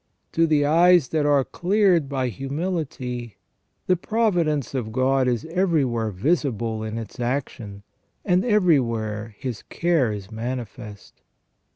[0.31, 3.37] To the eyes that are cleared by humility,
[3.85, 7.83] the providence of God is everywhere visible in its action,
[8.25, 11.21] and everywhere His care is manifest.